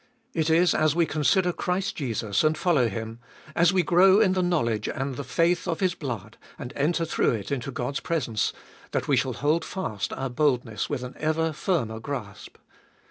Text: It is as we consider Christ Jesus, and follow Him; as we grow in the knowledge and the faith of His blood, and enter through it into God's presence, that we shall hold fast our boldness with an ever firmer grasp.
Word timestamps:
It 0.33 0.49
is 0.49 0.73
as 0.73 0.95
we 0.95 1.05
consider 1.05 1.53
Christ 1.53 1.95
Jesus, 1.95 2.43
and 2.43 2.57
follow 2.57 2.89
Him; 2.89 3.19
as 3.55 3.71
we 3.71 3.83
grow 3.83 4.19
in 4.19 4.33
the 4.33 4.41
knowledge 4.41 4.89
and 4.89 5.13
the 5.15 5.23
faith 5.23 5.67
of 5.67 5.79
His 5.79 5.93
blood, 5.93 6.37
and 6.57 6.73
enter 6.75 7.05
through 7.05 7.33
it 7.33 7.51
into 7.51 7.69
God's 7.69 7.99
presence, 7.99 8.51
that 8.93 9.07
we 9.07 9.15
shall 9.15 9.33
hold 9.33 9.63
fast 9.63 10.11
our 10.13 10.31
boldness 10.31 10.89
with 10.89 11.03
an 11.03 11.13
ever 11.19 11.53
firmer 11.53 11.99
grasp. 11.99 12.57